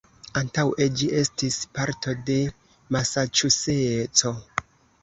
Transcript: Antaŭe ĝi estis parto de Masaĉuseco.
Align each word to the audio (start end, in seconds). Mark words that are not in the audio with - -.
Antaŭe 0.39 0.87
ĝi 1.01 1.09
estis 1.23 1.59
parto 1.75 2.17
de 2.31 2.39
Masaĉuseco. 2.97 4.35